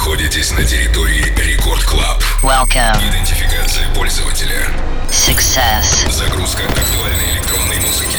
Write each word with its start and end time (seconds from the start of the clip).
находитесь 0.00 0.50
на 0.52 0.64
территории 0.64 1.30
Record 1.36 1.84
Club. 1.84 2.22
Welcome. 2.42 2.96
Идентификация 3.06 3.86
пользователя. 3.94 4.66
Success. 5.10 6.10
Загрузка 6.10 6.62
актуальной 6.62 7.32
электронной 7.34 7.76
музыки. 7.80 8.16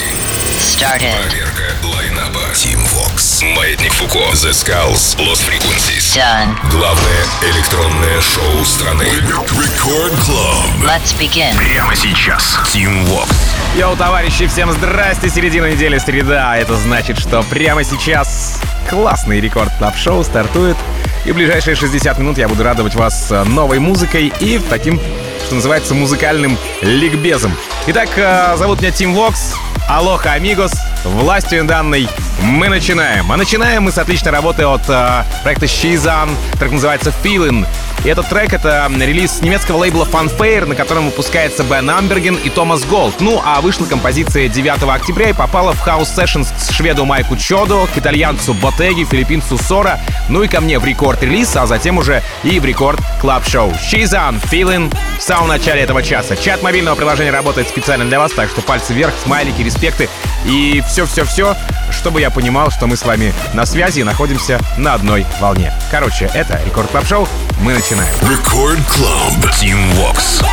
Started. 0.60 1.20
Проверка 1.28 1.74
лайнапа. 1.84 2.40
Tim 2.54 2.78
Vox. 2.94 3.44
Маятник 3.56 3.92
Фуко. 3.94 4.20
The 4.20 4.52
Skulls. 4.52 5.18
Lost 5.18 5.42
Frequencies. 5.42 6.16
Done. 6.16 6.56
Главное 6.70 7.26
электронное 7.52 8.22
шоу 8.22 8.64
страны. 8.64 9.06
Record 9.06 10.14
Club. 10.14 10.84
Let's 10.86 11.18
begin. 11.20 11.58
Прямо 11.58 11.96
сейчас. 11.96 12.60
Tim 12.72 13.08
Vox. 13.08 13.28
Йоу, 13.76 13.96
товарищи, 13.96 14.46
всем 14.46 14.72
здрасте, 14.72 15.30
середина 15.30 15.72
недели, 15.72 15.98
среда. 15.98 16.58
Это 16.58 16.78
значит, 16.78 17.18
что 17.18 17.42
прямо 17.42 17.84
сейчас 17.84 18.60
классный 18.88 19.40
Record 19.40 19.72
Club 19.80 19.98
шоу 19.98 20.24
стартует. 20.24 20.78
И 21.24 21.32
ближайшие 21.32 21.76
60 21.76 22.18
минут 22.18 22.38
я 22.38 22.48
буду 22.48 22.64
радовать 22.64 22.96
вас 22.96 23.32
э, 23.32 23.44
новой 23.44 23.80
музыкой 23.80 24.34
и 24.40 24.60
таким, 24.70 25.00
что 25.46 25.56
называется, 25.56 25.94
музыкальным 25.94 26.58
ликбезом. 26.82 27.54
Итак, 27.88 28.10
э, 28.16 28.56
зовут 28.58 28.82
меня 28.82 28.92
Tim 28.92 29.14
Vox. 29.14 29.54
Алоха, 29.88 30.34
amigos. 30.34 30.72
Властью 31.04 31.64
данной 31.66 32.08
мы 32.42 32.70
начинаем. 32.70 33.32
А 33.32 33.38
начинаем 33.38 33.84
мы 33.84 33.92
с 33.92 33.98
отличной 33.98 34.32
работы 34.32 34.64
от 34.66 34.82
э, 34.88 35.24
проекта 35.44 35.66
Shizan. 35.66 36.30
Трек 36.60 36.72
называется 36.72 37.14
Feeling. 37.24 37.66
И 38.04 38.10
этот 38.10 38.28
трек— 38.30 38.52
это 38.54 38.90
релиз 39.00 39.42
немецкого 39.42 39.78
лейбла 39.78 40.06
Funfair, 40.06 40.66
на 40.66 40.74
котором 40.74 41.06
выпускается 41.06 41.64
Бен 41.64 41.88
Амберген 41.90 42.36
и 42.36 42.50
Томас 42.50 42.84
Голд. 42.84 43.20
Ну, 43.20 43.40
а 43.46 43.62
вышла 43.62 43.86
композиция 43.86 44.48
9 44.48 44.84
октября 44.84 45.30
и 45.30 45.34
попала 45.34 45.74
в 45.74 45.88
House 45.88 46.10
Sessions 46.16 46.48
к 46.52 46.74
шведу 46.74 47.06
Майку 47.06 47.38
Чодо, 47.38 47.88
к 47.94 47.98
итальянцу 47.98 48.56
Ботеги, 48.56 49.04
филиппинцу 49.04 49.58
Сора, 49.60 50.00
ну 50.30 50.42
и 50.42 50.48
ко 50.48 50.62
мне 50.62 50.80
в 50.80 50.86
рекорд-релиз, 50.86 51.56
а 51.56 51.68
затем 51.68 52.00
уже 52.00 52.24
и 52.44 52.60
в 52.60 52.66
Record 52.66 53.00
Club 53.20 53.48
шоу 53.48 53.72
Shizan 53.72 54.42
Feeling 54.52 54.92
в 55.20 55.22
самом 55.22 55.50
начале 55.50 55.82
этого 55.82 56.02
часа. 56.02 56.36
Чат 56.36 56.64
мобильного 56.64 56.96
приложения 56.96 57.32
работает 57.32 57.70
специально 57.70 58.06
для 58.06 58.18
вас, 58.18 58.32
так 58.32 58.50
что 58.50 58.62
пальцы 58.62 58.94
вверх, 58.94 59.14
смайлики, 59.24 59.62
респекты 59.62 60.10
и 60.46 60.82
все-все-все, 60.92 61.56
чтобы 61.90 62.20
я 62.20 62.30
понимал, 62.30 62.70
что 62.70 62.86
мы 62.86 62.98
с 62.98 63.04
вами 63.04 63.34
на 63.54 63.66
связи 63.66 64.02
и 64.02 64.04
находимся 64.04 64.60
на 64.78 64.94
одной 64.94 65.26
волне. 65.40 65.74
Короче, 65.90 66.30
это 66.34 66.60
Record 66.66 66.92
Club 66.92 67.08
Шоу. 67.08 67.28
Мы 67.62 67.74
начинаем. 67.74 68.14
Record 68.30 68.80
Club. 68.80 69.52
Tim 69.54 69.80
Vox. 69.96 70.44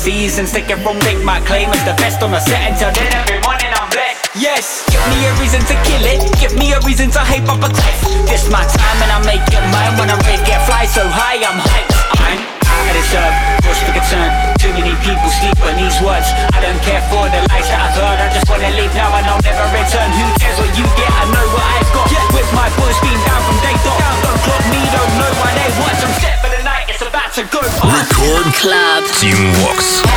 seasons. 0.00 0.52
Take 0.52 0.70
it 0.70 0.78
from, 0.78 0.98
take 1.00 1.22
my 1.22 1.40
claim 1.40 1.68
as 1.68 1.84
the 1.84 1.94
best 2.00 2.22
on 2.22 2.30
the 2.30 2.40
set 2.40 2.72
until 2.72 2.92
then. 2.92 3.09
Club. 28.60 29.04
Team 29.18 29.52
Walks. 29.62 30.09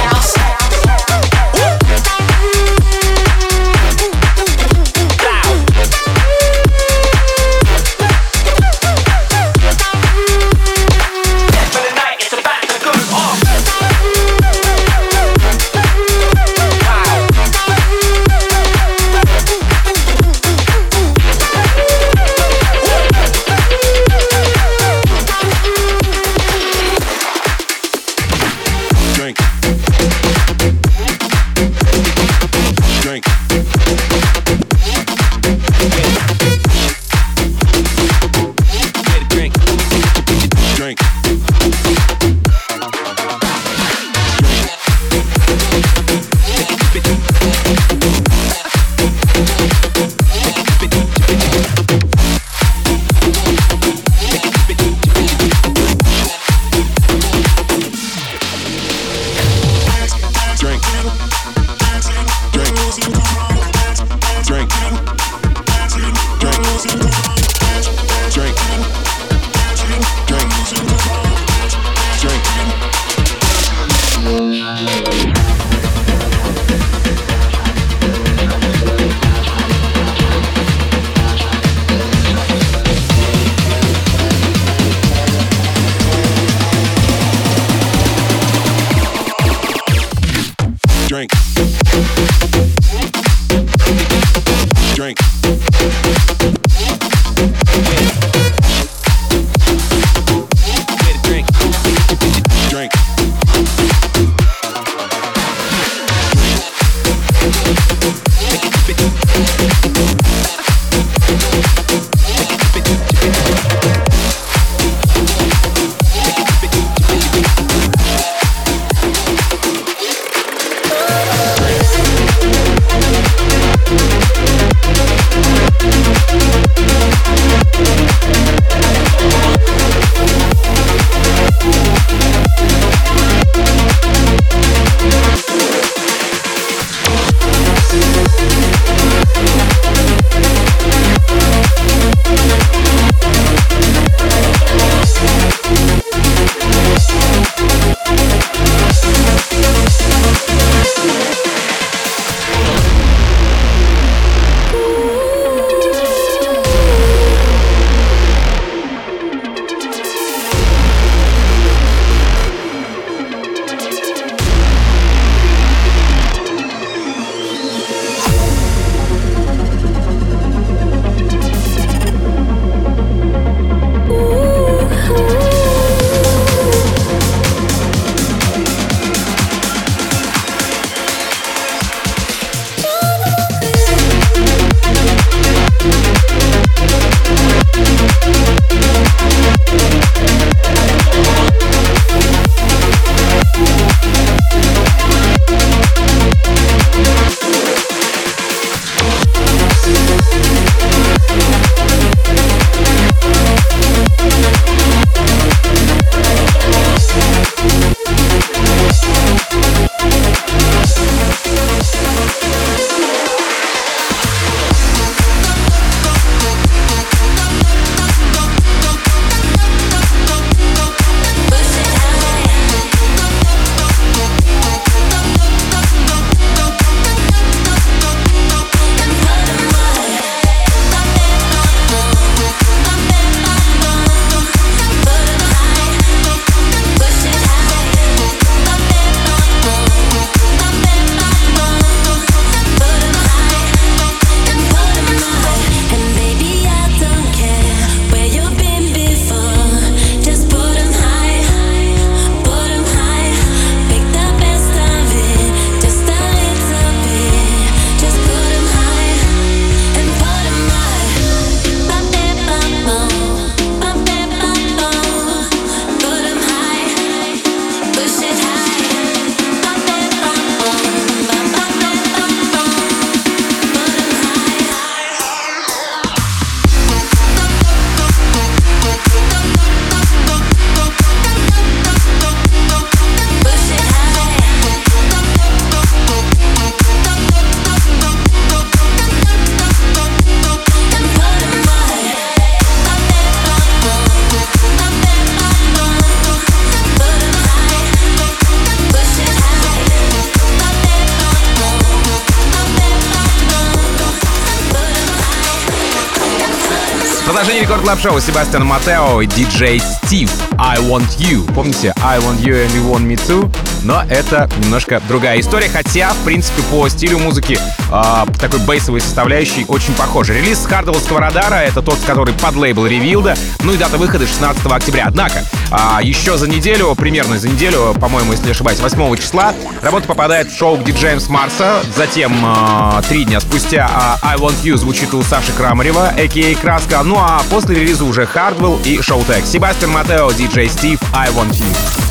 Club 307.84 308.00
шоу 308.00 308.20
Себастьян 308.22 308.66
Матео 308.66 309.22
и 309.22 309.26
диджей 309.26 309.78
Стив 309.80 310.53
I 310.64 310.78
Want 310.78 311.20
You. 311.20 311.54
Помните 311.54 311.94
I 311.98 312.20
Want 312.20 312.40
You 312.40 312.54
and 312.54 312.72
You 312.72 312.90
Want 312.90 313.06
Me 313.06 313.18
Too? 313.28 313.52
Но 313.84 314.02
это 314.10 314.50
немножко 314.64 315.02
другая 315.10 315.40
история, 315.40 315.68
хотя, 315.68 316.14
в 316.14 316.24
принципе, 316.24 316.62
по 316.72 316.88
стилю 316.88 317.20
музыки 317.20 317.60
э, 317.92 318.26
такой 318.40 318.60
бейсовой 318.60 319.02
составляющей 319.02 319.66
очень 319.68 319.94
похожи. 319.94 320.34
Релиз 320.34 320.66
хардвелловского 320.66 321.20
Radar— 321.20 321.56
это 321.68 321.82
тот, 321.82 322.00
который 322.08 322.34
подлейбл 322.34 322.86
Revealed, 322.86 323.36
ну 323.64 323.74
и 323.74 323.78
дата 323.78 323.98
выхода 323.98 324.26
16 324.26 324.66
октября. 324.68 325.08
Однако, 325.08 325.44
э, 325.70 326.04
еще 326.04 326.38
за 326.38 326.48
неделю, 326.48 326.96
примерно 326.96 327.38
за 327.38 327.50
неделю, 327.50 327.94
по-моему, 328.00 328.32
если 328.32 328.46
не 328.46 328.52
ошибаюсь, 328.52 328.80
8 328.80 329.18
числа, 329.18 329.54
работа 329.82 330.08
попадает 330.08 330.50
в 330.50 330.58
шоу 330.58 330.78
к 330.78 330.86
диджеям 330.86 331.20
с 331.20 331.28
Марса. 331.28 331.84
Затем, 331.94 332.34
э, 332.42 333.02
три 333.10 333.26
дня 333.26 333.42
спустя, 333.42 334.20
э, 334.24 334.26
I 334.26 334.38
Want 334.38 334.64
You 334.64 334.78
звучит 334.78 335.14
у 335.14 335.22
Саши 335.24 335.52
Крамарева, 335.52 336.08
а.к.а. 336.08 336.56
Краска. 336.62 337.04
Ну 337.04 337.18
а 337.20 337.42
после 337.50 337.76
релиза 337.76 338.06
уже 338.06 338.24
Hardwell 338.34 338.82
и 338.86 339.00
Showtek. 339.00 339.46
Себастьян 339.46 339.92
Матео, 339.92 340.32
диджей 340.32 340.53
Стив, 340.54 341.00
I 341.16 341.32
Want 341.36 341.60
You. 341.60 341.66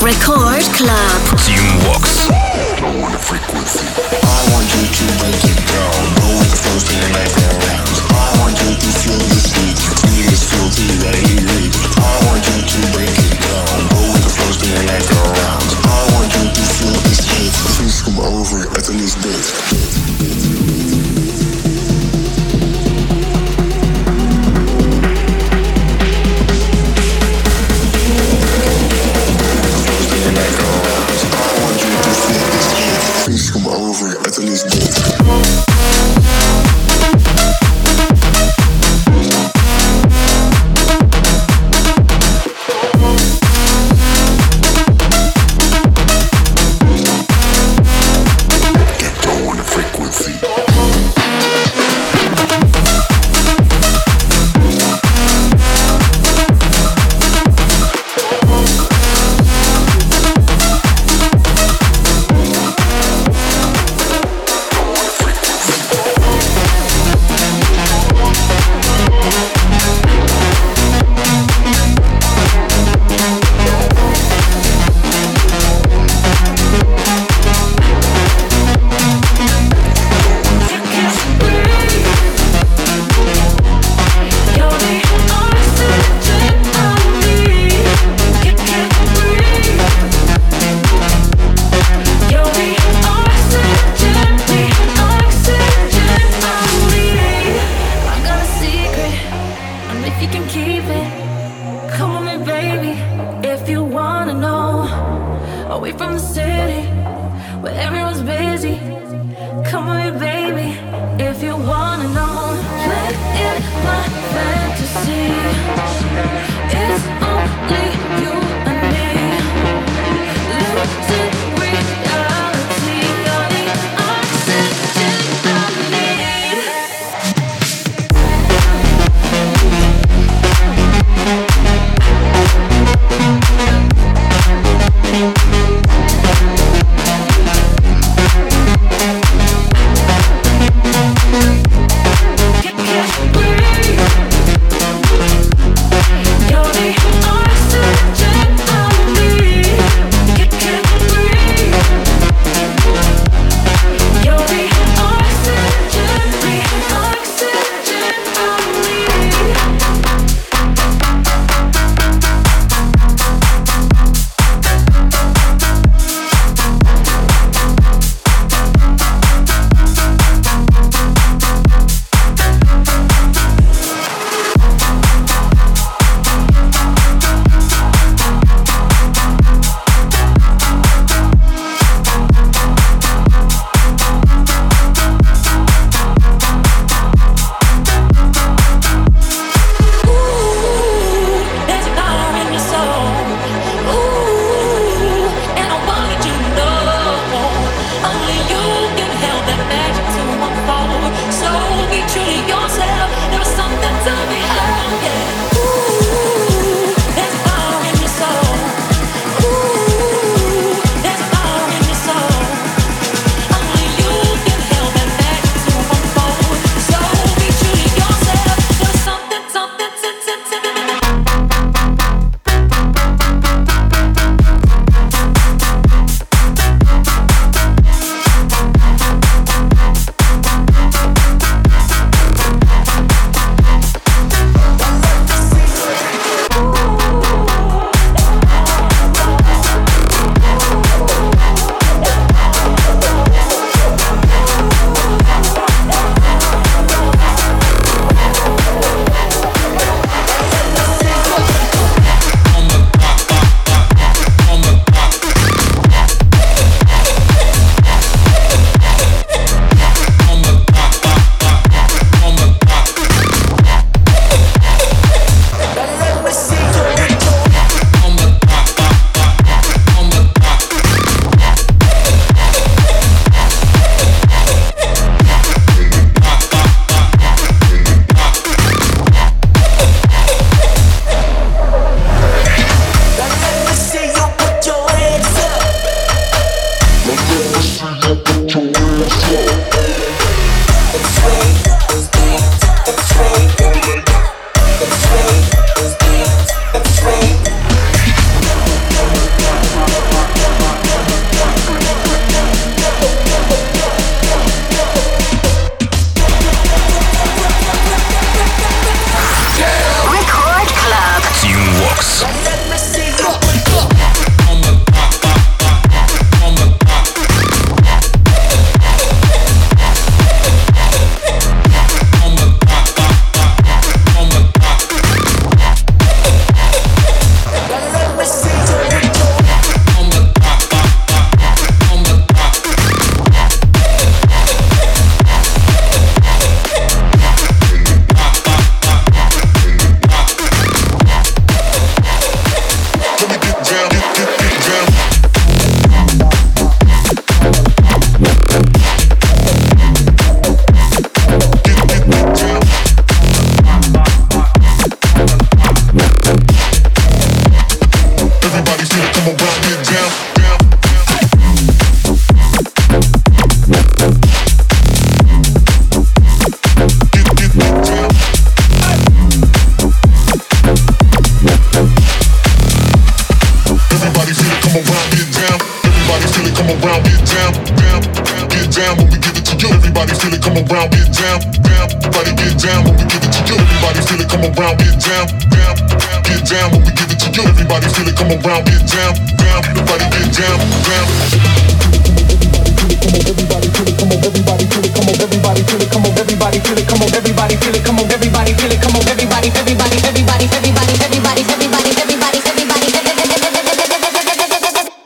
Record 0.05 0.65
Club. 0.75 1.39
Team 1.39 1.63
Vox. 1.87 2.27
Over 2.83 3.13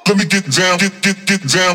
Let 0.09 0.17
me 0.19 0.25
get 0.25 0.49
down, 0.51 0.79
get, 0.79 1.03
get, 1.03 1.27
get 1.27 1.43
down. 1.49 1.75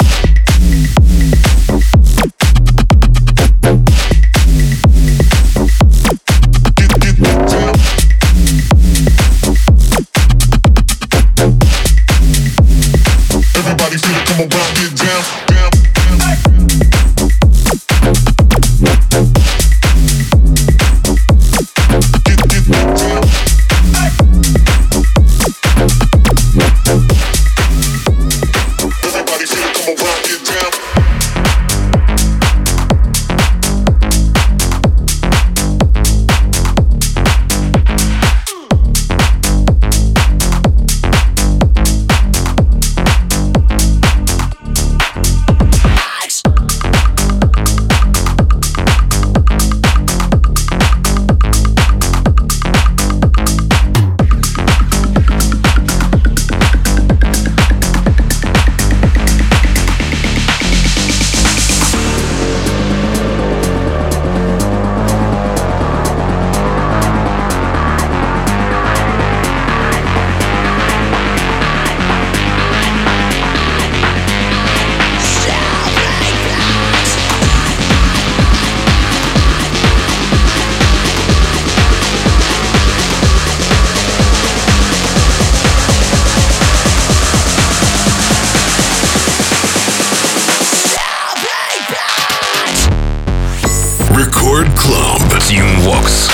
Vox. 95.91 96.30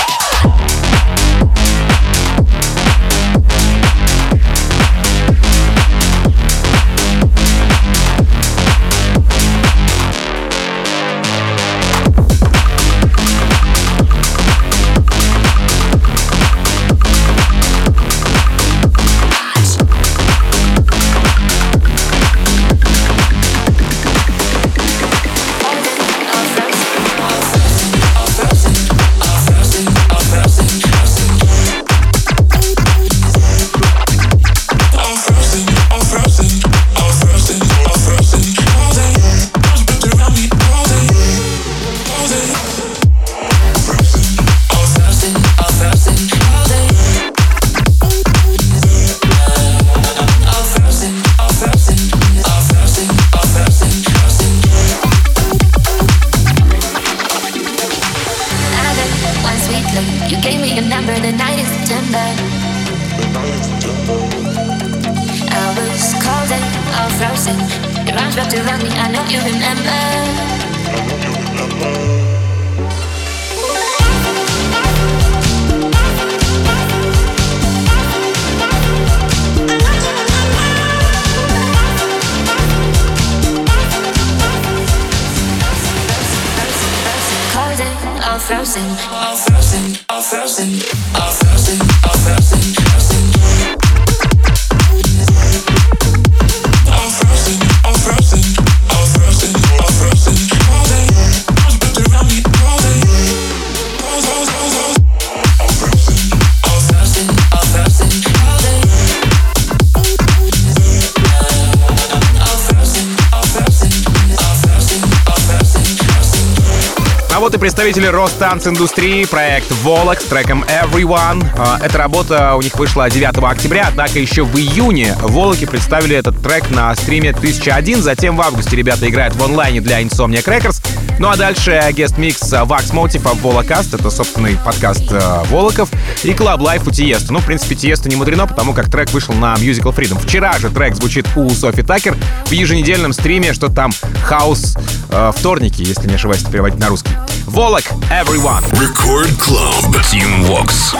Работы 117.48 117.60
представителей 117.60 118.10
Ростанц-индустрии, 118.10 119.24
проект 119.24 119.72
«Волок» 119.82 120.20
с 120.20 120.24
треком 120.24 120.64
«Everyone». 120.64 121.42
А, 121.56 121.78
эта 121.82 121.96
работа 121.96 122.54
у 122.56 122.60
них 122.60 122.78
вышла 122.78 123.08
9 123.08 123.38
октября, 123.38 123.86
однако 123.88 124.18
еще 124.18 124.42
в 124.42 124.54
июне 124.54 125.16
«Волоки» 125.22 125.64
представили 125.64 126.14
этот 126.14 126.42
трек 126.42 126.68
на 126.68 126.94
стриме 126.94 127.30
1001, 127.30 128.02
затем 128.02 128.36
в 128.36 128.42
августе 128.42 128.76
ребята 128.76 129.08
играют 129.08 129.34
в 129.34 129.42
онлайне 129.42 129.80
для 129.80 130.02
Insomniac 130.02 130.44
Records, 130.44 130.86
ну 131.18 131.28
а 131.28 131.36
дальше 131.36 131.80
гест 131.92 132.16
микс 132.16 132.52
Вакс 132.52 132.90
Motif 132.90 133.28
от 133.28 133.40
Волокаст. 133.40 133.92
Это 133.92 134.08
собственный 134.08 134.56
подкаст 134.64 135.02
э, 135.10 135.42
Волоков. 135.50 135.90
И 136.22 136.30
Club 136.30 136.58
Life 136.60 136.88
у 136.88 136.92
Тиеста. 136.92 137.32
Ну, 137.32 137.40
в 137.40 137.44
принципе, 137.44 137.74
Тиеста 137.74 138.08
не 138.08 138.14
мудрено, 138.14 138.46
потому 138.46 138.72
как 138.72 138.88
трек 138.88 139.10
вышел 139.10 139.34
на 139.34 139.54
Musical 139.54 139.94
Freedom. 139.94 140.20
Вчера 140.20 140.56
же 140.58 140.70
трек 140.70 140.94
звучит 140.94 141.26
у 141.34 141.50
Софи 141.50 141.82
Такер 141.82 142.16
в 142.46 142.52
еженедельном 142.52 143.12
стриме, 143.12 143.52
что 143.52 143.68
там 143.68 143.90
хаос 144.22 144.76
э, 145.10 145.32
вторники, 145.36 145.82
если 145.82 146.06
не 146.08 146.14
ошибаюсь, 146.14 146.42
переводить 146.44 146.78
на 146.78 146.88
русский. 146.88 147.10
Волок, 147.46 147.84
everyone. 148.10 148.64
Record 148.72 149.36
Club, 149.38 149.94
Team 150.12 150.46
Vox. 150.46 150.94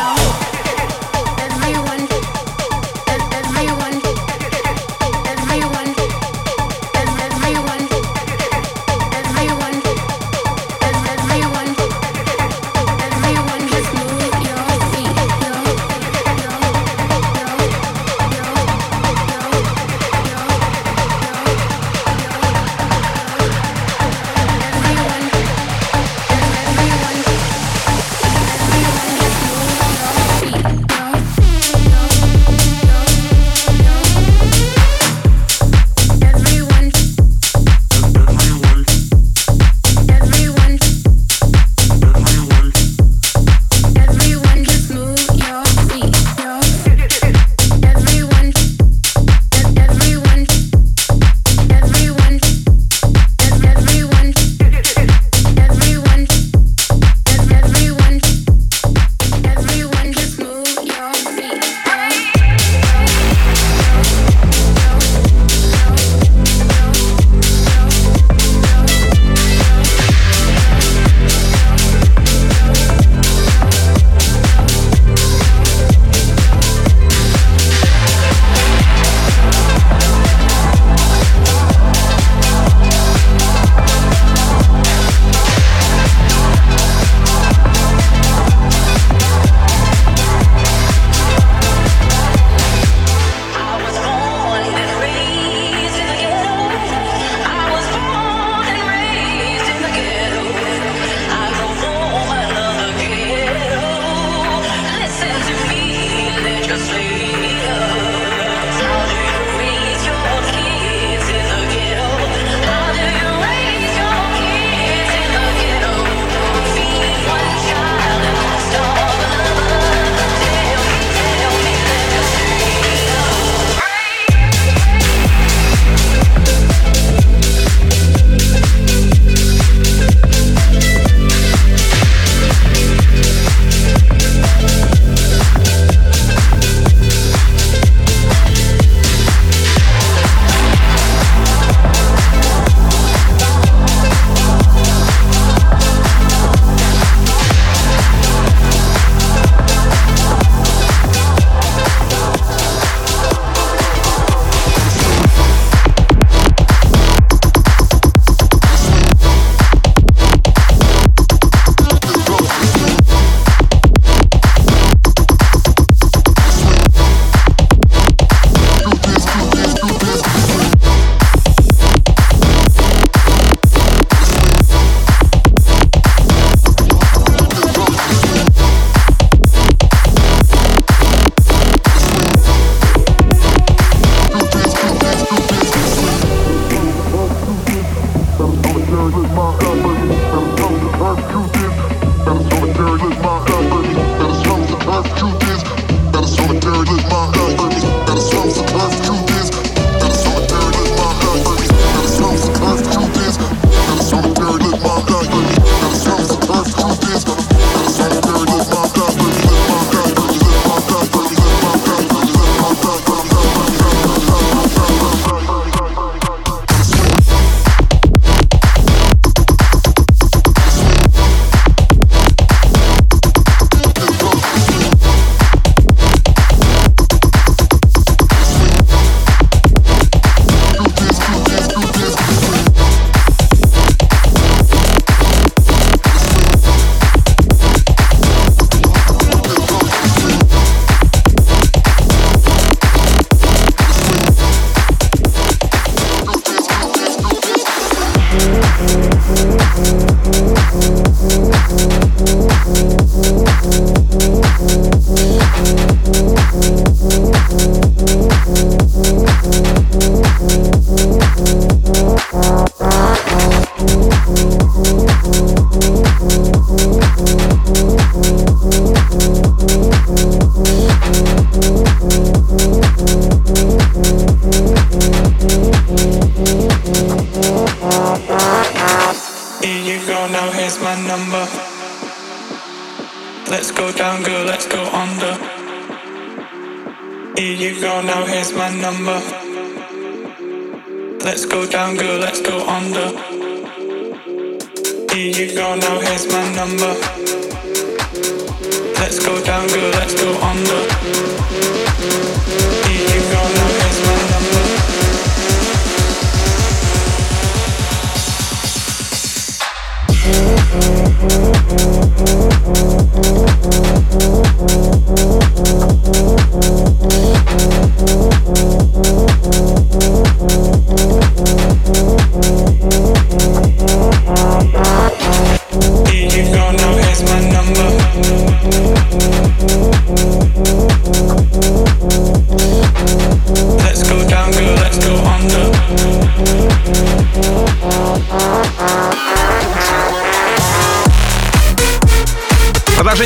Let's 299.19 299.27
go 299.27 299.43
down, 299.43 299.67
girl, 299.67 299.91
let's 299.91 300.15
go 300.15 300.31
under. 300.41 300.89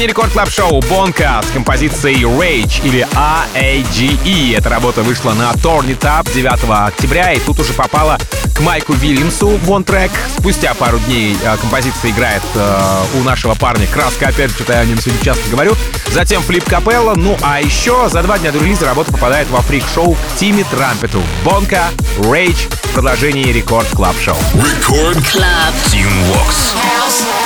Продолжение 0.02 0.08
рекорд 0.08 0.32
клаб 0.32 0.50
шоу 0.50 0.80
Бонка 0.88 1.40
с 1.48 1.52
композицией 1.52 2.22
Rage 2.22 2.84
или 2.84 3.06
A-A-G-E. 3.14 4.56
Эта 4.56 4.68
работа 4.68 5.02
вышла 5.02 5.32
на 5.32 5.52
Torn 5.52 5.86
It 5.86 6.00
Up 6.00 6.28
9 6.32 6.88
октября 6.88 7.32
и 7.32 7.38
тут 7.38 7.60
уже 7.60 7.72
попала 7.72 8.18
к 8.52 8.58
Майку 8.62 8.94
Вильямсу 8.94 9.50
в 9.50 9.70
он 9.70 9.84
трек. 9.84 10.10
Спустя 10.36 10.74
пару 10.74 10.98
дней 10.98 11.36
э, 11.40 11.56
композиция 11.56 12.10
играет 12.10 12.42
э, 12.56 13.04
у 13.14 13.22
нашего 13.22 13.54
парня 13.54 13.86
Краска, 13.86 14.26
опять 14.26 14.50
же, 14.50 14.56
что-то 14.56 14.72
я 14.72 14.80
о 14.80 14.84
нем 14.86 14.98
сегодня 15.00 15.22
часто 15.24 15.48
говорю. 15.48 15.76
Затем 16.08 16.42
Флип 16.42 16.64
Капелла. 16.64 17.14
Ну 17.14 17.36
а 17.40 17.60
еще 17.60 18.08
за 18.08 18.24
два 18.24 18.40
дня 18.40 18.50
до 18.50 18.58
релиза 18.58 18.86
работа 18.86 19.12
попадает 19.12 19.48
во 19.50 19.60
фрик-шоу 19.60 20.14
к 20.14 20.36
Тимми 20.36 20.64
Трампету. 20.64 21.22
Бонка, 21.44 21.84
Rage, 22.18 22.68
продолжение 22.92 23.52
рекорд 23.52 23.86
клаб 23.90 24.16
шоу. 24.20 24.36
Record 24.54 25.22
Club. 25.32 25.74
Team 25.92 26.10
Vox. 26.32 27.41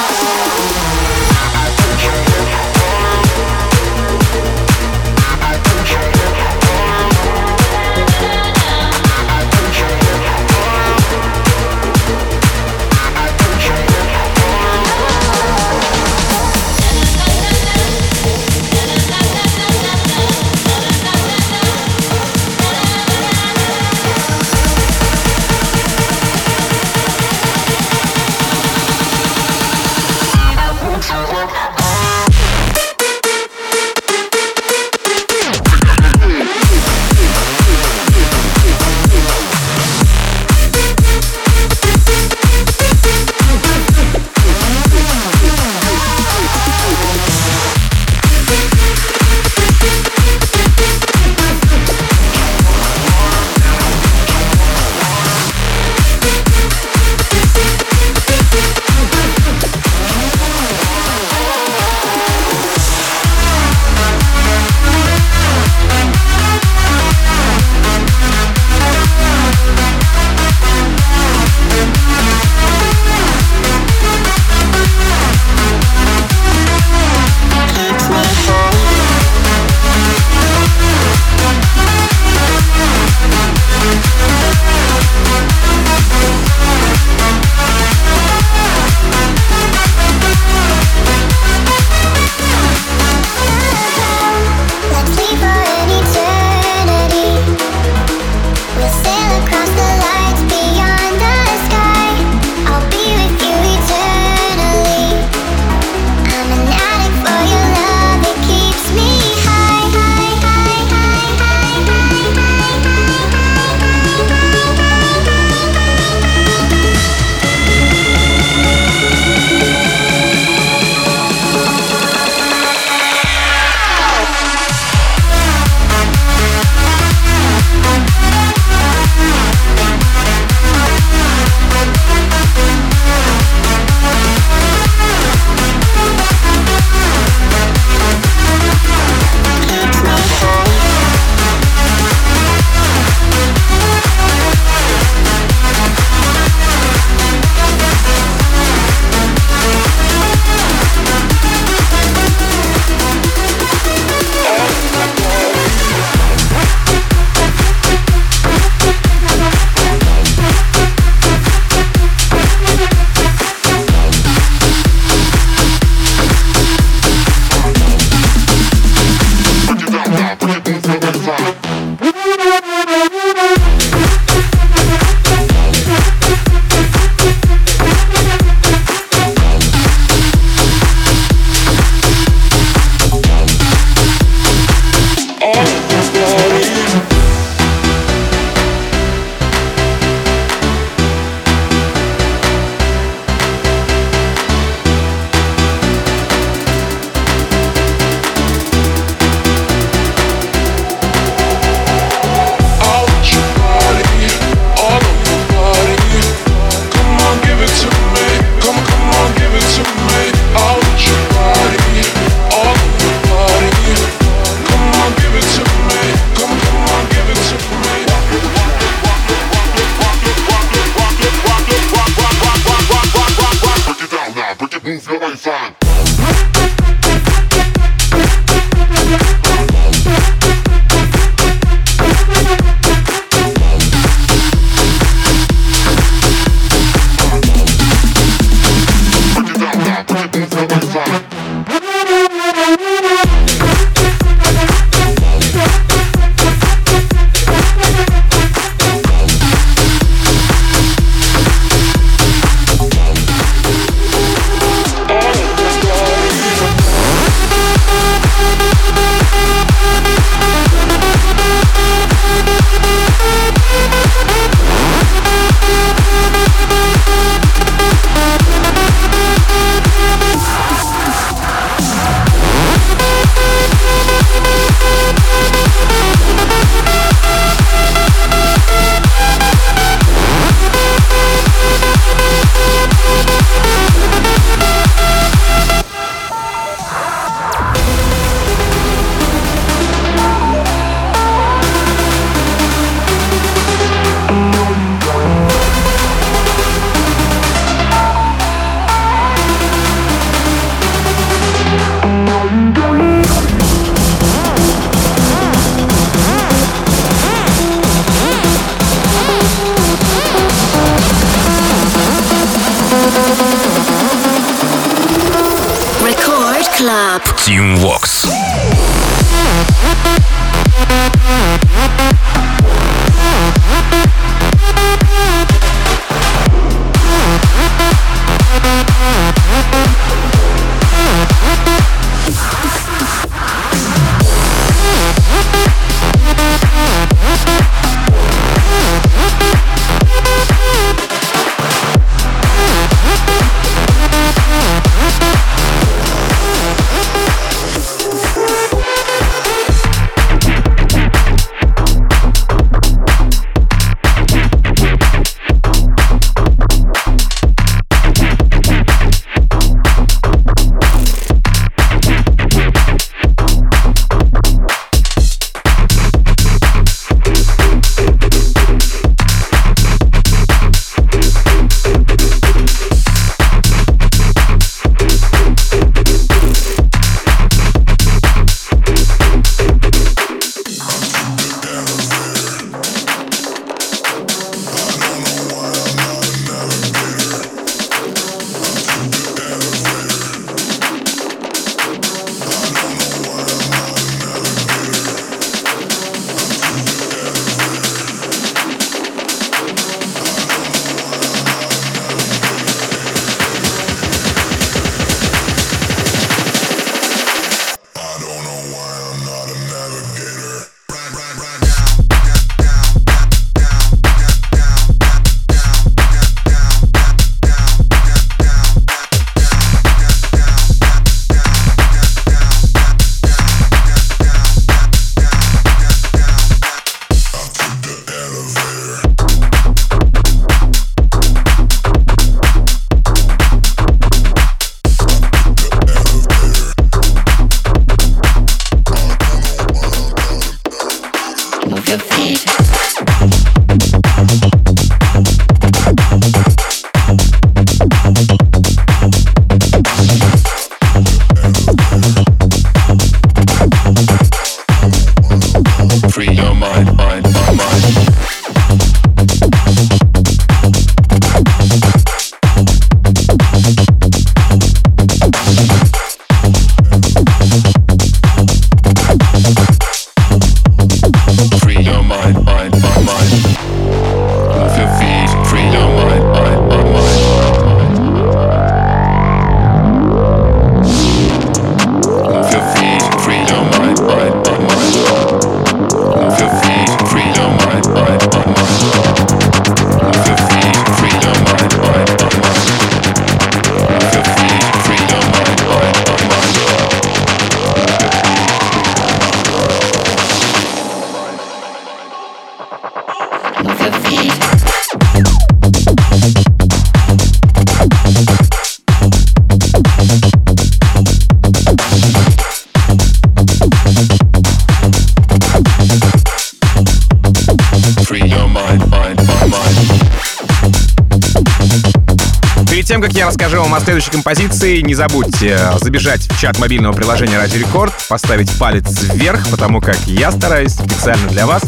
О 523.77 523.81
следующей 523.81 524.11
композиции, 524.11 524.81
не 524.81 524.95
забудьте 524.95 525.59
забежать 525.83 526.23
в 526.23 526.41
чат 526.41 526.59
мобильного 526.59 526.95
приложения 526.95 527.37
Радио 527.37 527.59
Рекорд, 527.59 527.93
поставить 528.09 528.51
палец 528.59 529.03
вверх, 529.03 529.51
потому 529.51 529.83
как 529.83 529.99
я 530.07 530.33
стараюсь 530.33 530.73
специально 530.73 531.29
для 531.29 531.47
вас. 531.47 531.63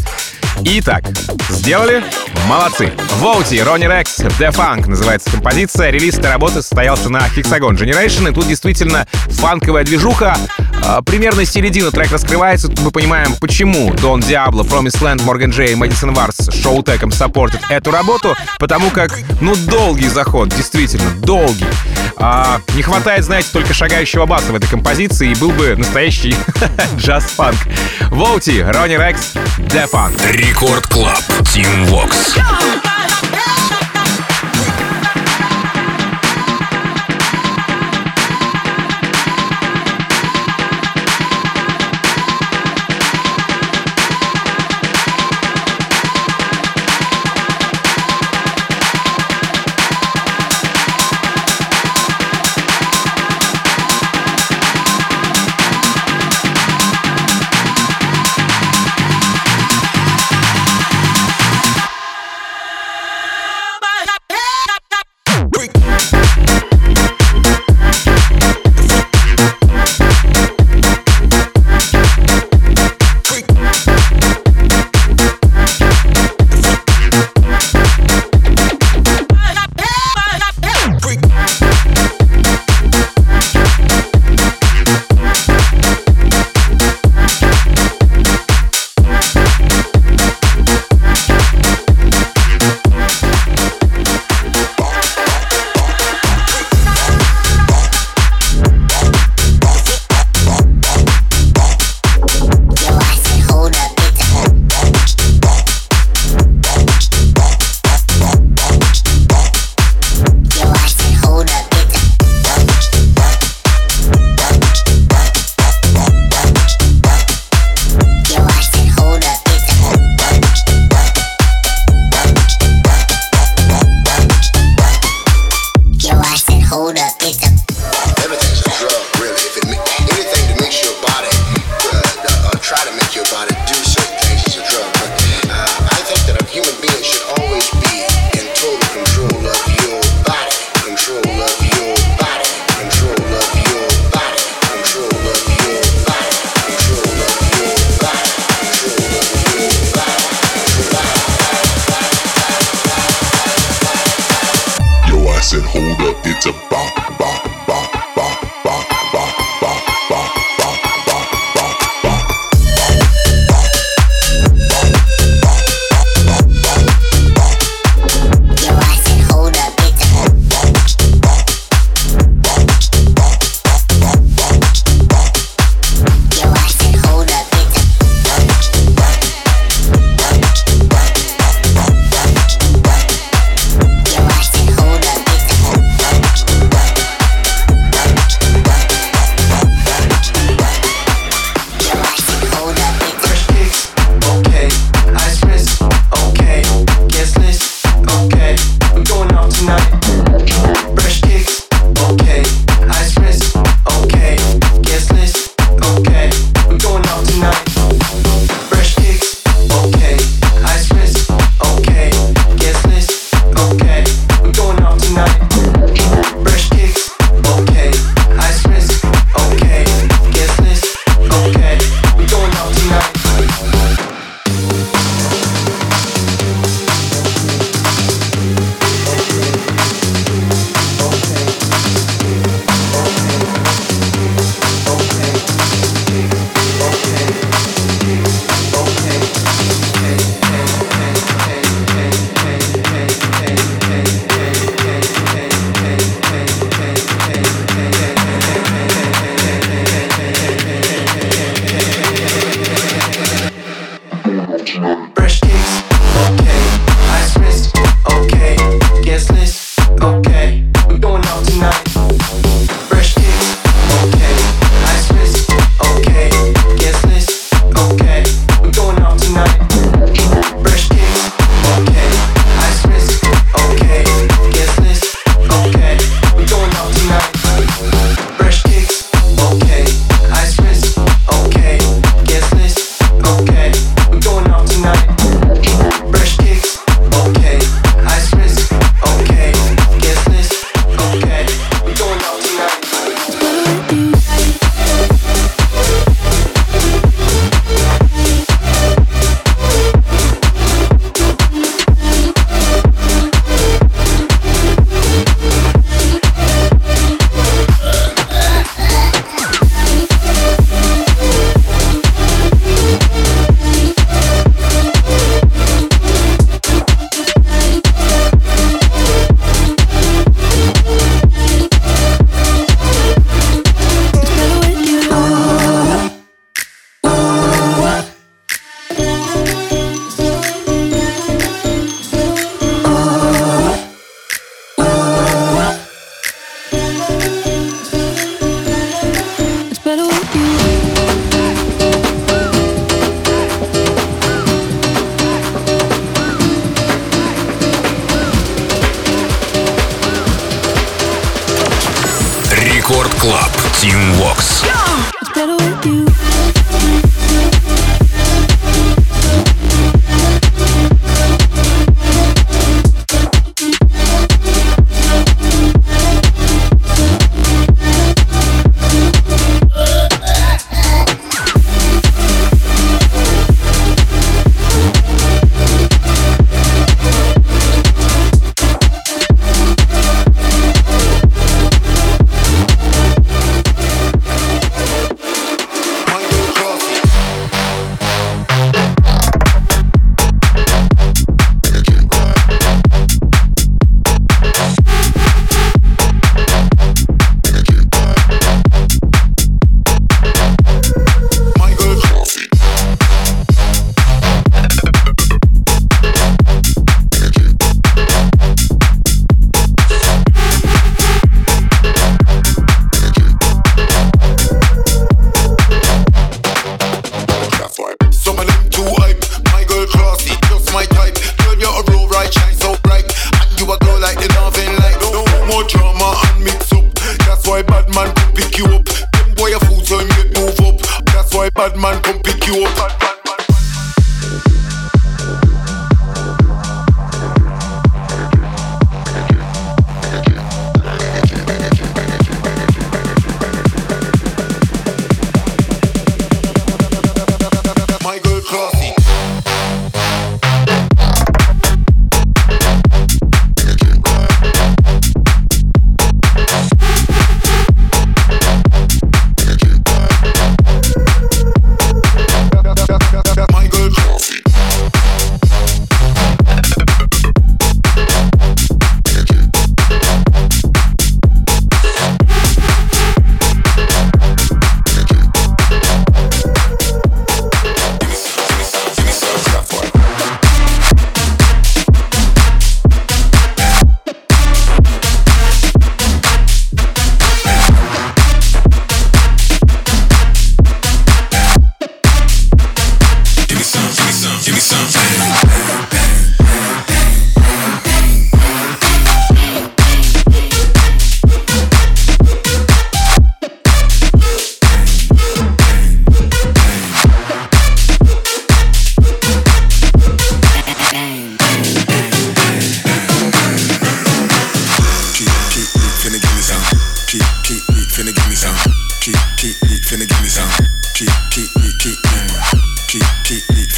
Итак, 0.65 1.05
сделали? 1.51 2.03
Молодцы. 2.47 2.93
Воути, 3.19 3.57
Ронни 3.61 3.85
Рекс, 3.85 4.21
The 4.21 4.51
Funk 4.53 4.89
называется 4.89 5.31
композиция. 5.31 5.91
Релиз 5.91 6.17
этой 6.17 6.31
работы 6.31 6.63
состоялся 6.63 7.11
на 7.11 7.27
Hexagon 7.29 7.77
Generation, 7.77 8.31
и 8.31 8.35
тут 8.35 8.49
действительно 8.49 9.07
фанковая 9.29 9.85
движуха. 9.85 10.37
А, 10.85 11.03
примерно 11.03 11.45
середина 11.45 11.91
трек 11.91 12.11
раскрывается, 12.11 12.69
тут 12.69 12.81
мы 12.81 12.91
понимаем, 12.91 13.35
почему 13.37 13.93
Дон 13.95 14.21
Диабло, 14.21 14.63
Promised 14.63 15.03
Land, 15.03 15.23
Морган 15.25 15.51
Джей 15.51 15.73
и 15.73 15.75
Мэдисон 15.75 16.15
Варс 16.15 16.51
шоу-теком 16.55 17.13
саппортят 17.13 17.61
эту 17.69 17.91
работу, 17.91 18.35
потому 18.59 18.91
как, 18.91 19.19
ну, 19.41 19.55
долгий 19.55 20.09
заход, 20.09 20.49
действительно, 20.49 21.11
долгий. 21.21 21.67
А, 22.21 22.61
не 22.75 22.83
хватает, 22.83 23.25
знаете, 23.25 23.49
только 23.53 23.73
шагающего 23.73 24.27
баса 24.27 24.53
в 24.53 24.57
этой 24.57 24.69
композиции, 24.69 25.31
и 25.31 25.35
был 25.37 25.51
бы 25.51 25.77
настоящий 25.77 26.35
джаз-фанк. 26.97 27.59
Воути, 28.11 28.61
Ронни 28.61 28.97
Рекс, 28.97 29.35
The 29.59 29.89
Funk. 29.91 30.21
Record 30.33 30.87
Club. 30.89 31.23
Tim 31.43 31.89
Vox. 31.89 32.98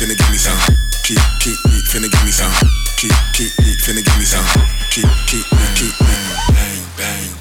finna 0.01 0.17
give 0.17 0.31
me 0.31 0.39
some. 0.39 0.57
Keep, 1.05 1.19
keep, 1.41 1.57
keep, 1.69 1.85
finna 1.85 2.11
give 2.11 2.25
me 2.25 2.31
some. 2.31 2.51
Keep, 2.97 3.13
keep, 3.35 3.53
keep, 3.57 3.79
finna 3.81 4.03
give 4.03 4.19
me 4.19 4.25
some. 4.25 4.47
Keep, 4.91 5.05
keep, 5.27 5.45
keep, 5.51 5.75
keep, 5.77 5.99
bang, 5.99 6.83
bang. 6.97 7.40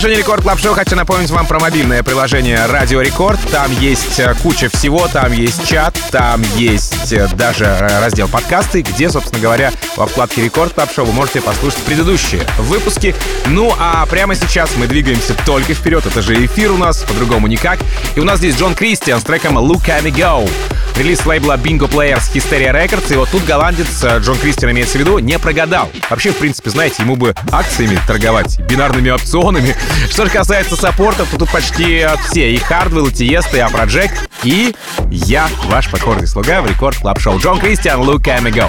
Продолжение 0.00 0.24
Record 0.24 0.42
Club 0.42 0.58
Шоу. 0.58 0.72
Хочу 0.72 0.96
напомнить 0.96 1.28
вам 1.28 1.46
про 1.46 1.60
мобильное 1.60 2.02
приложение 2.02 2.64
Радио 2.64 3.02
Рекорд. 3.02 3.38
Там 3.52 3.70
есть 3.80 4.18
э, 4.18 4.34
куча 4.42 4.70
всего, 4.70 5.06
там 5.08 5.30
есть 5.30 5.68
чат, 5.68 5.94
там 6.10 6.40
есть 6.56 7.12
э, 7.12 7.28
даже 7.34 7.66
э, 7.66 8.00
раздел 8.00 8.26
подкасты, 8.26 8.80
где, 8.80 9.10
собственно 9.10 9.42
говоря, 9.42 9.70
во 9.96 10.06
вкладке 10.06 10.42
Record 10.42 10.72
Club 10.72 10.90
Шоу 10.90 11.04
вы 11.04 11.12
можете 11.12 11.42
послушать 11.42 11.80
предыдущие 11.80 12.46
выпуски. 12.56 13.14
Ну 13.48 13.74
а 13.78 14.06
прямо 14.06 14.34
сейчас 14.34 14.74
мы 14.78 14.86
двигаемся 14.86 15.34
только 15.44 15.74
вперед. 15.74 16.06
Это 16.06 16.22
же 16.22 16.46
эфир 16.46 16.72
у 16.72 16.78
нас, 16.78 17.02
по-другому 17.02 17.46
никак. 17.46 17.78
И 18.16 18.20
у 18.20 18.24
нас 18.24 18.38
здесь 18.38 18.56
Джон 18.56 18.74
Кристиан 18.74 19.20
с 19.20 19.24
треком 19.24 19.58
Look 19.58 19.84
at 19.88 20.02
me 20.02 20.16
go. 20.16 20.50
Релиз 20.96 21.24
лейбла 21.26 21.58
Bingo 21.58 21.90
Players 21.90 22.32
Hysteria 22.32 22.72
Records. 22.72 23.12
И 23.12 23.16
вот 23.16 23.28
тут 23.28 23.44
голландец 23.44 24.02
Джон 24.02 24.38
Кристиан 24.38 24.72
имеется 24.72 24.96
в 24.96 25.00
виду, 25.02 25.18
не 25.18 25.38
прогадал. 25.38 25.90
Вообще, 26.08 26.30
в 26.30 26.36
принципе, 26.36 26.70
знаете, 26.70 27.02
ему 27.02 27.16
бы 27.16 27.34
акциями 27.52 27.98
торговать, 28.06 28.58
бинарными 28.60 29.10
опционами. 29.10 29.76
Что 30.10 30.24
же 30.26 30.30
касается 30.30 30.76
саппортов, 30.76 31.30
то 31.30 31.38
тут 31.38 31.50
почти 31.50 32.06
все. 32.28 32.52
И 32.52 32.58
Хардвелл, 32.58 33.06
и 33.06 33.12
Тиесто, 33.12 33.56
и 33.56 33.60
Афроджек. 33.60 34.10
И 34.42 34.74
я, 35.10 35.48
ваш 35.64 35.90
покорный 35.90 36.26
слуга 36.26 36.62
в 36.62 36.66
Record 36.66 36.96
Club 36.98 37.20
Шоу. 37.20 37.38
Джон 37.38 37.60
Кристиан, 37.60 38.00
Look 38.00 38.22
at 38.22 38.42
me 38.42 38.50
go. 38.50 38.68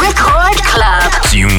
Record 0.00 0.60
Club. 0.62 1.10
Tim 1.30 1.50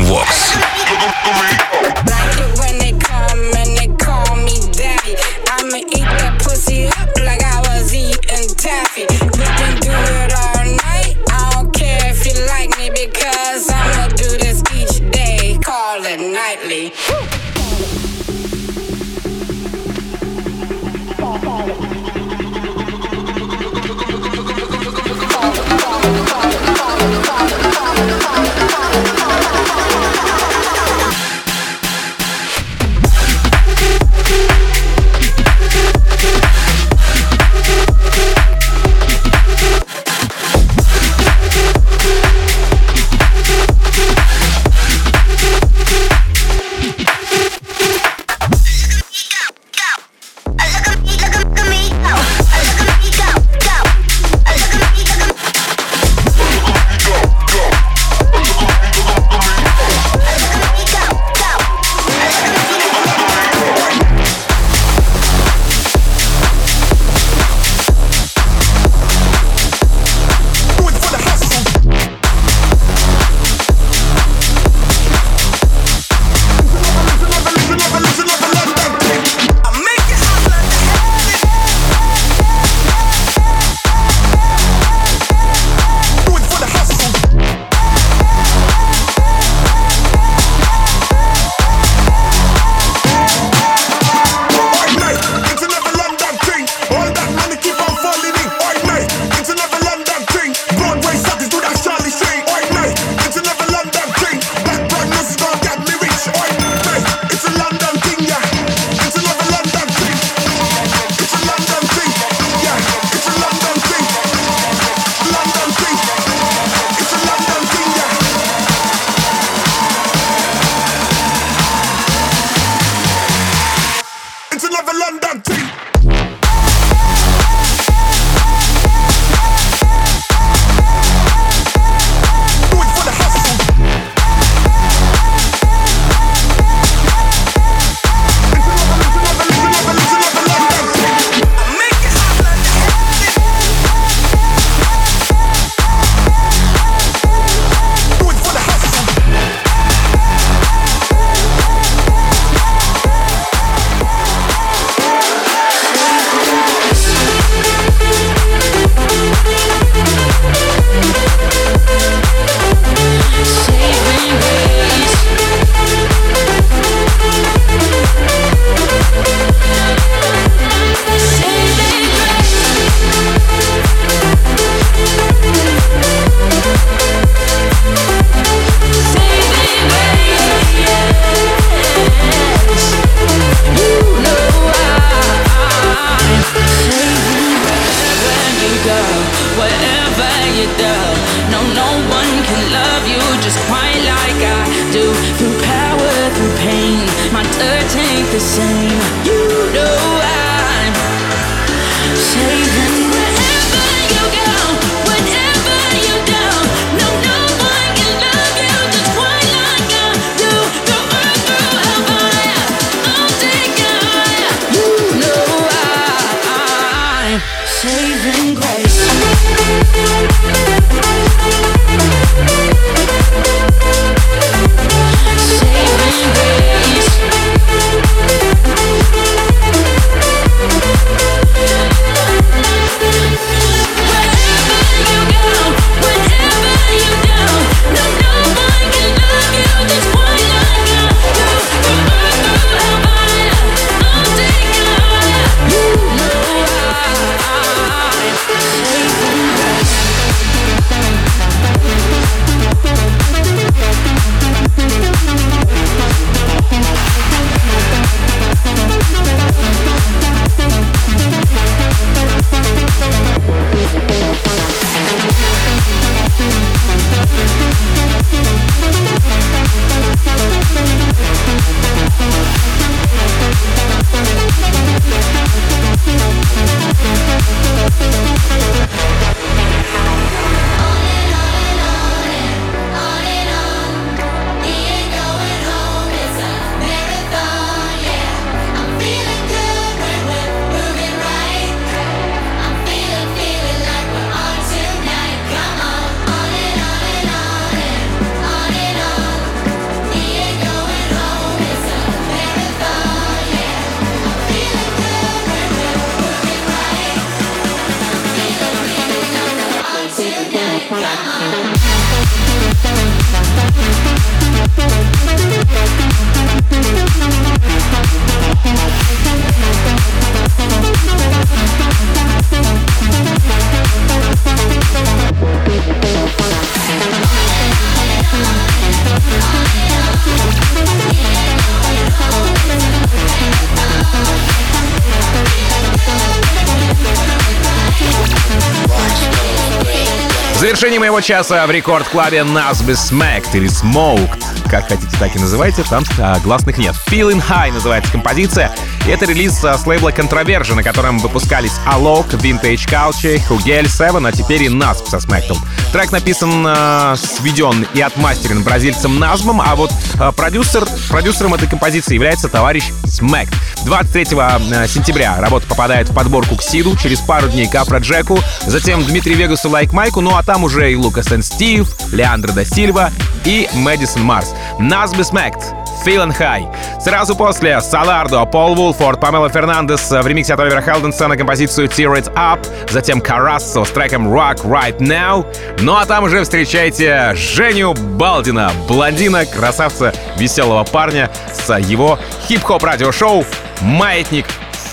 завершении 340.91 341.09
моего 341.09 341.21
часа 341.21 341.65
в 341.67 341.71
рекорд-клабе 341.71 342.39
Nasby 342.39 342.95
Smacked 342.95 343.51
или 343.53 343.69
Smoked. 343.69 344.69
Как 344.69 344.89
хотите, 344.89 345.15
так 345.19 345.33
и 345.35 345.39
называйте, 345.39 345.83
там 345.83 346.03
а, 346.19 346.37
гласных 346.39 346.77
нет. 346.77 346.95
Feeling 347.07 347.41
High 347.41 347.71
называется 347.71 348.11
композиция. 348.11 348.75
Это 349.07 349.25
релиз 349.25 349.63
а, 349.65 349.77
с 349.77 349.87
лейбла 349.87 350.09
Controversion, 350.09 350.75
на 350.75 350.83
котором 350.83 351.17
выпускались 351.17 351.73
Alok, 351.87 352.29
Vintage 352.31 352.87
Culture, 352.87 353.41
Hugel, 353.49 353.85
Seven, 353.85 354.27
а 354.27 354.31
теперь 354.31 354.63
и 354.63 354.67
Nasb 354.67 355.09
со 355.09 355.17
Smacked. 355.17 355.57
Трек 355.91 356.11
написан, 356.11 356.65
э, 356.67 357.15
сведен 357.17 357.85
и 357.93 358.01
отмастерен 358.01 358.63
бразильцем 358.63 359.19
Назмом, 359.19 359.59
а 359.59 359.75
вот 359.75 359.91
э, 360.19 360.31
продюсер, 360.33 360.87
продюсером 361.09 361.55
этой 361.55 361.67
композиции 361.67 362.13
является 362.13 362.47
товарищ 362.47 362.91
Smacked. 363.05 363.53
23 363.85 364.23
э, 364.23 364.87
сентября 364.87 365.35
работа 365.39 365.65
попадает 365.67 366.09
в 366.09 366.13
подборку 366.13 366.55
к 366.55 366.61
Сиду, 366.61 366.95
через 366.95 367.19
пару 367.19 367.49
дней 367.49 367.67
к 367.67 367.75
Афро 367.75 367.97
Джеку, 367.97 368.39
затем 368.67 369.03
Dimitri 369.03 369.33
Vegas 369.33 369.69
у 369.69 369.74
Like 369.74 369.93
Mike 369.93 370.12
у, 370.12 370.21
ну 370.21 370.37
а 370.37 370.43
там 370.43 370.63
уже 370.63 370.91
и 370.91 370.95
Lucas 370.95 371.31
and 371.31 371.41
Steve, 371.41 371.89
Леандро 372.11 372.51
да 372.51 372.63
Сильва 372.63 373.09
и 373.45 373.67
Мэдисон 373.73 374.23
Марс. 374.23 374.53
Назби 374.79 375.23
Смэкт. 375.23 375.80
Feeling 376.05 376.35
High. 376.37 376.67
Сразу 377.01 377.35
после 377.35 377.79
Solardo, 377.81 378.45
Пол 378.45 378.75
Вулфорд, 378.75 379.19
Памела 379.19 379.49
Фернандес 379.49 380.09
в 380.09 380.27
ремиксе 380.27 380.53
от 380.53 380.59
Оливера 380.59 380.81
Хелденса 380.81 381.27
на 381.27 381.37
композицию 381.37 381.87
Tear 381.87 382.17
It 382.17 382.33
Up, 382.33 382.65
затем 382.89 383.21
Карассо 383.21 383.85
с 383.85 383.89
треком 383.89 384.27
Rock 384.27 384.63
Right 384.63 384.97
Now. 384.99 385.45
Ну 385.79 385.95
а 385.95 386.05
там 386.05 386.23
уже 386.23 386.43
встречайте 386.43 387.33
Женю 387.35 387.93
Балдина, 387.93 388.71
блондина, 388.87 389.45
красавца, 389.45 390.13
веселого 390.37 390.83
парня 390.83 391.29
с 391.53 391.77
его 391.77 392.19
хип-хоп 392.47 392.83
радиошоу 392.83 393.45
«Маятник 393.81 394.45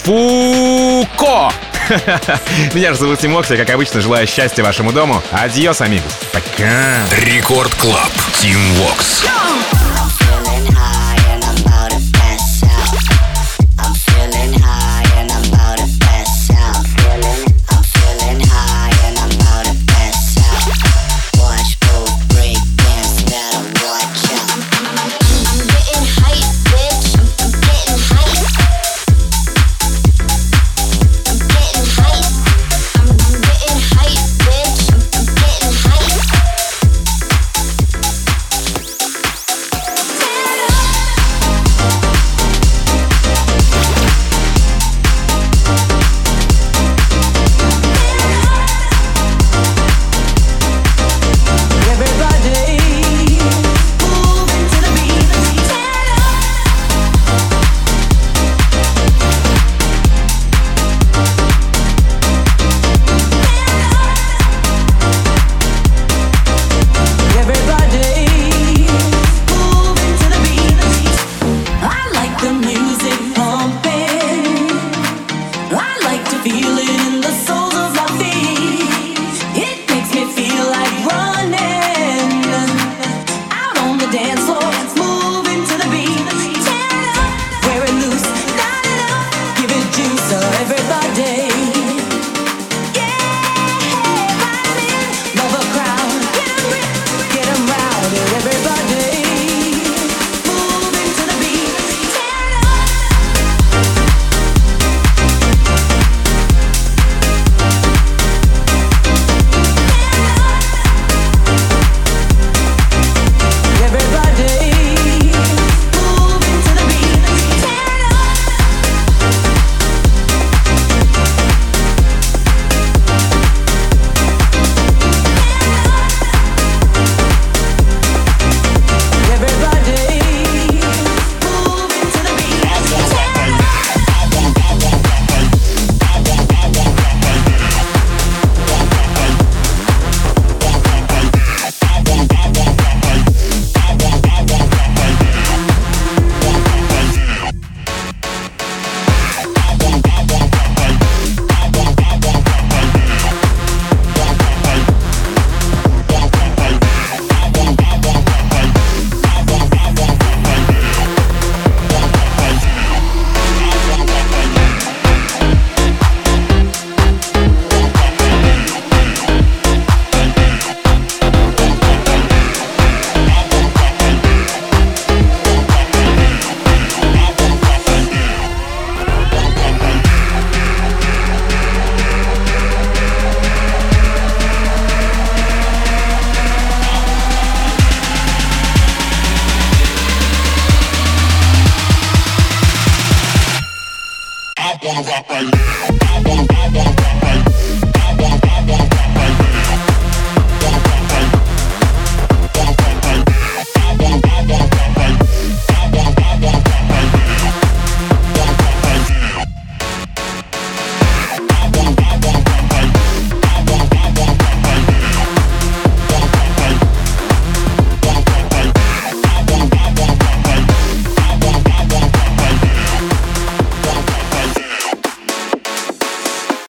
Фуко». 0.04 1.52
Меня 2.74 2.92
же 2.92 2.98
зовут 2.98 3.18
Tim 3.18 3.32
я, 3.32 3.56
как 3.56 3.70
обычно, 3.70 4.00
желаю 4.00 4.26
счастья 4.26 4.62
вашему 4.62 4.92
дому. 4.92 5.22
Adiós, 5.32 5.80
amigos. 5.80 6.18
Пока. 6.32 6.98
Record 7.24 7.74
Club. 7.76 8.10
Tim 8.40 8.58
Vox. 8.74 9.24
wanna 9.48 9.77